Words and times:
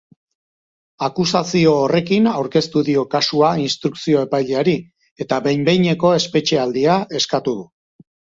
Akusazio 1.07 1.73
horrekin 1.81 2.29
aurkeztu 2.31 2.83
dio 2.87 3.03
kasua 3.11 3.51
instrukzio-epaileari 3.65 4.75
eta 5.27 5.39
behin-behineko 5.49 6.13
espetxealdia 6.23 6.99
eskatu 7.23 7.55
du. 7.61 7.69